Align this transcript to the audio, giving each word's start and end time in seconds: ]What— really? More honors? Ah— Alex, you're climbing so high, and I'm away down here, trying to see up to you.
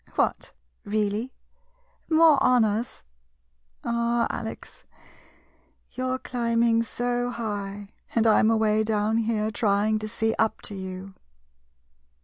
]What— 0.15 0.53
really? 0.97 1.31
More 2.09 2.41
honors? 2.43 3.03
Ah— 3.83 4.25
Alex, 4.31 4.83
you're 5.91 6.17
climbing 6.17 6.81
so 6.81 7.29
high, 7.29 7.93
and 8.15 8.25
I'm 8.25 8.49
away 8.49 8.83
down 8.83 9.17
here, 9.17 9.51
trying 9.51 9.99
to 9.99 10.07
see 10.07 10.33
up 10.39 10.59
to 10.63 10.73
you. 10.73 11.13